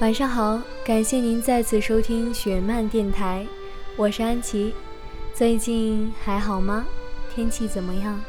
[0.00, 3.46] 晚上好，感谢您再次收听雪漫电台，
[3.96, 4.74] 我是安琪。
[5.32, 6.84] 最近还好吗？
[7.32, 8.20] 天气怎么样？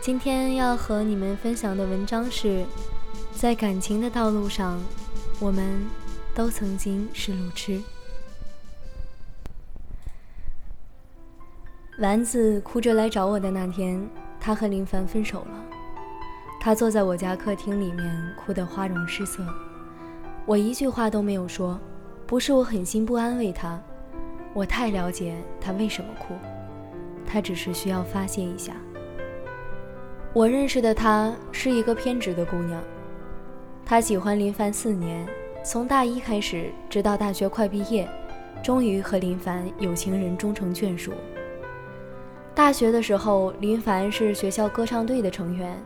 [0.00, 2.66] 今天要和你们分享的文章是：
[3.32, 4.82] 在感情的道路上，
[5.38, 5.86] 我们
[6.34, 7.80] 都曾经是路痴。
[12.00, 14.04] 丸子哭着来找我的那天，
[14.40, 15.64] 他和林凡分手了。
[16.60, 19.46] 他坐在我家客厅里面，哭得花容失色。
[20.44, 21.78] 我一句话都没有说，
[22.26, 23.80] 不是我狠心不安慰他，
[24.52, 26.34] 我太了解他为什么哭，
[27.24, 28.72] 他只是需要发泄一下。
[30.32, 32.82] 我认识的她是一个偏执的姑娘，
[33.84, 35.24] 她喜欢林凡四年，
[35.62, 38.08] 从大一开始，直到大学快毕业，
[38.64, 41.12] 终于和林凡有情人终成眷属。
[42.54, 45.80] 大学的时候，林凡是学校歌唱队的成员，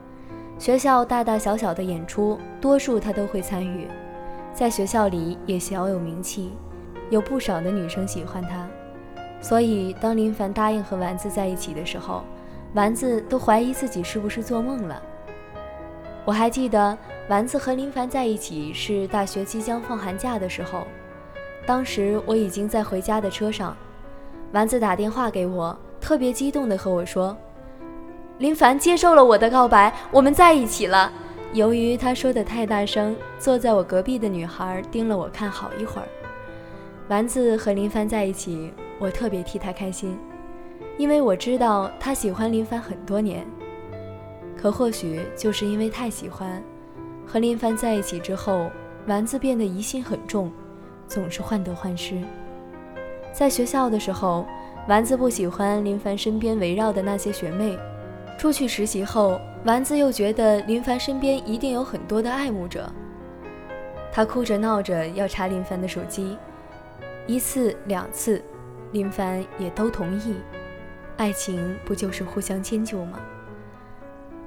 [0.58, 3.86] 学校大大小小的演出，多数他都会参与。
[4.56, 6.50] 在学校里也小有名气，
[7.10, 8.66] 有不少的女生喜欢他，
[9.38, 12.24] 所以当林凡答应和丸子在一起的时候，
[12.72, 15.02] 丸子都怀疑自己是不是做梦了。
[16.24, 16.96] 我还记得
[17.28, 20.86] 丸子和林凡在一起是大学即将放寒假的时候，
[21.66, 23.76] 当时我已经在回家的车上，
[24.52, 27.36] 丸子打电话给我，特别激动地和我说
[28.38, 31.12] ：“林凡接受了我的告白，我们在一起了。”
[31.52, 36.08] 由于他说的太大声，坐在我隔壁的女孩盯了我看好一会儿。
[37.08, 40.18] 丸子和林凡在一起，我特别替他开心，
[40.98, 43.46] 因为我知道他喜欢林凡很多年。
[44.56, 46.62] 可或许就是因为太喜欢，
[47.26, 48.70] 和林凡在一起之后，
[49.06, 50.52] 丸子变得疑心很重，
[51.06, 52.20] 总是患得患失。
[53.32, 54.44] 在学校的时候，
[54.88, 57.78] 丸子不喜欢林凡身边围绕的那些学妹。
[58.38, 62.90] 出去实习后，丸子又觉得林凡身边一定有很多的爱慕者。
[64.12, 66.36] 他哭着闹着要查林凡的手机，
[67.26, 68.42] 一次两次，
[68.92, 70.36] 林凡也都同意。
[71.16, 73.18] 爱情不就是互相迁就吗？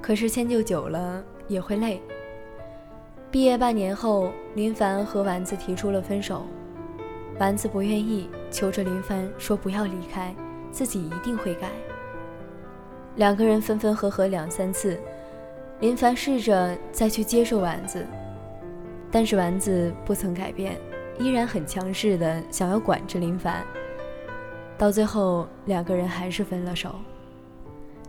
[0.00, 2.00] 可是迁就久了也会累。
[3.30, 6.46] 毕业半年后，林凡和丸子提出了分手，
[7.38, 10.34] 丸子不愿意，求着林凡说不要离开，
[10.72, 11.70] 自己一定会改。
[13.20, 14.98] 两个人分分合合两三次，
[15.80, 18.02] 林凡试着再去接受丸子，
[19.10, 20.78] 但是丸子不曾改变，
[21.18, 23.62] 依然很强势的想要管着林凡。
[24.78, 26.94] 到最后，两个人还是分了手。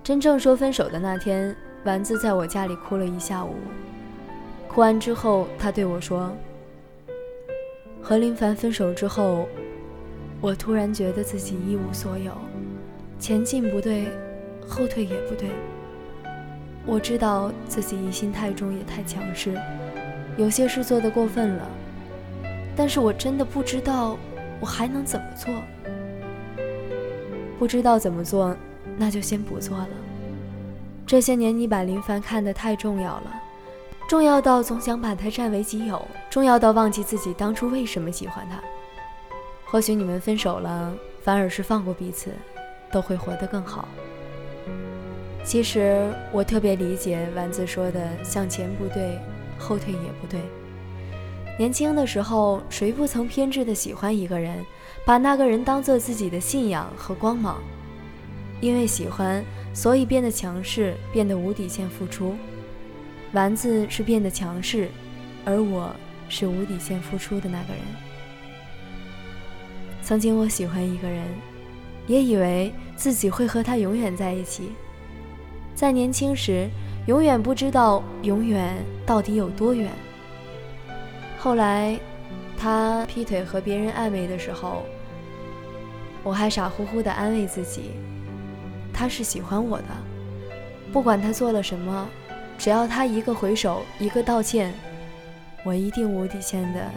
[0.02, 3.56] 真正说分手的那天，丸子在我家里哭了一下午。
[4.70, 6.32] 哭完之后，他对我说
[8.02, 9.46] ：“和林凡分手之后，
[10.40, 12.32] 我突然觉得自己一无所有，
[13.20, 14.06] 前进不对。”
[14.72, 15.50] 后退也不对。
[16.86, 19.54] 我知道自己疑心太重，也太强势，
[20.38, 21.68] 有些事做得过分了。
[22.76, 24.18] 但是我真的不知道
[24.62, 25.54] 我还能怎么做。
[27.60, 28.56] 不知道怎么做，
[28.98, 29.90] 那就先不做了。
[31.06, 33.42] 这些年你把林凡看得太重要了，
[34.08, 38.58] 重要到总想把他占为己有，重要到忘记自己当初为什么喜欢他。
[39.66, 42.32] 或许你们分手了，反而是放过彼此，
[42.92, 43.88] 都会活得更好。
[45.44, 49.20] 其实我特别理解丸子说的“向前不对，
[49.58, 50.40] 后退也不对”。
[51.58, 54.64] 年轻的时候，谁不曾偏执的喜欢一个人，
[55.06, 57.62] 把那个人当做自己的信仰和光芒？
[58.62, 59.44] 因为喜欢，
[59.74, 62.36] 所以变得强势，变得无底线付出。
[63.34, 64.90] 丸子是变得强势，
[65.44, 65.94] 而我
[66.30, 67.82] 是无底线付出的那个人。
[70.04, 71.26] 曾经我喜欢一个人，
[72.08, 74.72] 也以为自己会和他永远在一起。
[75.74, 76.70] 在年轻时，
[77.08, 79.92] 永远不知道永远到底有多远。
[81.40, 82.00] 后来，
[82.58, 84.84] 他劈腿和别人暧昧的时候，
[86.24, 87.92] 我还傻乎乎的安慰自己，
[88.94, 89.88] 他是喜欢我的，
[90.94, 92.08] 不管他做了什么，
[92.60, 94.72] 只要他一个回首，一个道歉，
[95.66, 96.92] 我一定无底线的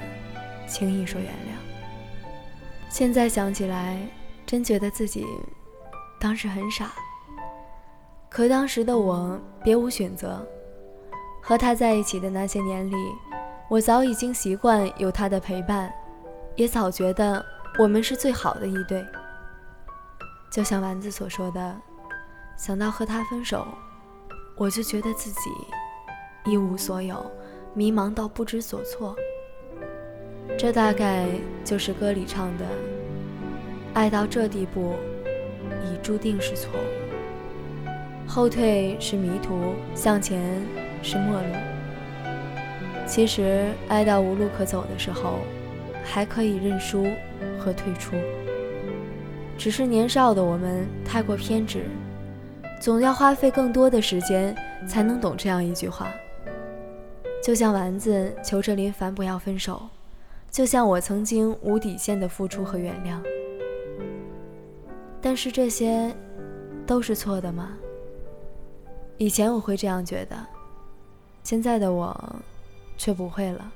[0.67, 1.57] 轻易说原谅。
[2.91, 3.97] 现在想起来，
[4.45, 5.25] 真觉得自己
[6.21, 6.93] 当时很傻。
[8.35, 10.45] 可当时的我别无选择，
[11.41, 12.97] 和他在一起的那些年里，
[13.71, 15.95] 我早已经习惯有他的陪伴，
[16.57, 17.47] 也早觉得
[17.79, 19.07] 我们是最好的一对。
[20.51, 21.77] 就像丸子所说的，
[22.57, 23.69] 想到和他分手，
[24.57, 25.51] 我就觉得自己
[26.45, 27.25] 一无所有，
[27.73, 29.15] 迷茫到不知所措。
[30.59, 31.29] 这大概
[31.65, 32.65] 就是歌里唱的
[33.95, 34.95] ：“爱到这地步，
[35.85, 36.94] 已注定是错误。”
[38.35, 40.61] 后退是迷途，向前
[41.05, 41.47] 是陌路。
[43.07, 45.39] 其实爱到无路可走的时候，
[46.03, 47.07] 还可以认输
[47.57, 48.17] 和退出。
[49.57, 51.85] 只是年少的我们太过偏执，
[52.81, 54.53] 总要花费更多的时间
[54.85, 56.09] 才能懂这样一句话。
[57.41, 59.81] 就像丸子求着林凡不要分手，
[60.51, 63.17] 就像我曾经无底线的付出和原谅。
[65.21, 66.13] 但是这些，
[66.85, 67.69] 都是错的吗？
[69.19, 70.37] 以前我会这样觉得，
[71.43, 72.37] 现在的我，
[72.97, 73.73] 却不会了。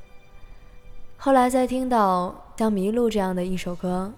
[1.17, 4.13] 后来在听到像《迷路》这样的一首歌，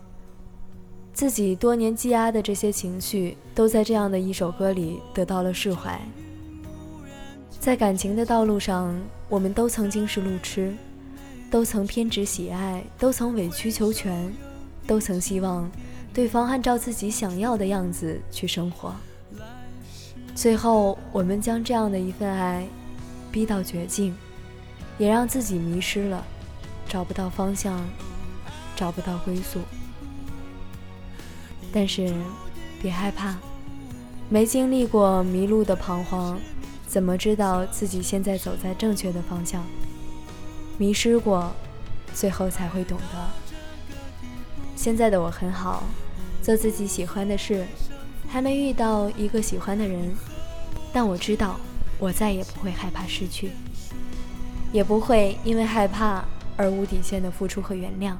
[1.12, 6.00] 自己多年积压的这些情绪，都在这样的一首歌里得到了释怀。
[7.58, 8.94] 在感情的道路上，
[9.28, 10.74] 我们都曾经是路痴，
[11.50, 14.32] 都曾偏执喜爱，都曾委曲求全，
[14.86, 15.70] 都曾希望。
[16.12, 18.94] 对方按照自己想要的样子去生活，
[20.40, 22.66] 最后我们将这样的一份爱
[23.30, 24.16] 逼到绝境，
[24.96, 26.24] 也让自己迷失了，
[26.88, 27.78] 找不到方向，
[28.74, 29.60] 找不到归宿。
[31.70, 32.10] 但是
[32.80, 33.36] 别害怕，
[34.30, 36.40] 没经历过迷路的彷徨，
[36.88, 39.62] 怎么知道自己现在走在正确的方向？
[40.78, 41.52] 迷失过，
[42.14, 43.30] 最后才会懂得。
[44.74, 45.84] 现在的我很好，
[46.42, 47.66] 做自己喜欢的事，
[48.32, 50.14] 还没遇到一个喜欢的人，
[50.92, 51.58] 但我知道，
[51.98, 53.50] 我再也不会害怕失去，
[54.72, 56.24] 也不会因为害怕
[56.56, 58.14] 而无底线的付出和原谅。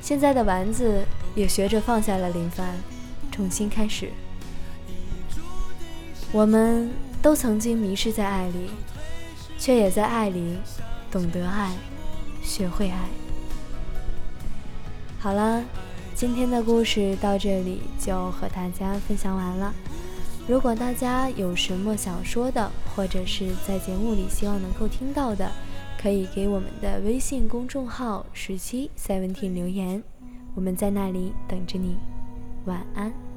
[0.00, 1.04] 现在的丸子
[1.34, 2.74] 也学着放下了林凡，
[3.30, 4.10] 重新开始。
[6.32, 6.90] 我们
[7.20, 8.70] 都曾经迷失在爱里，
[9.58, 10.56] 却也在爱里
[11.10, 11.70] 懂得爱，
[12.42, 12.98] 学会爱。
[15.18, 15.62] 好了，
[16.20, 19.72] 今天的故事到这里就和大家分享完了。
[20.46, 25.50] 如果大家有什么想说的，或者是在节目里希望能够听到的，
[25.98, 30.02] 可以给我们的微信公众号十七 seventeen 留言，
[30.54, 31.96] 我们在那里等着你。
[32.66, 33.29] 晚安。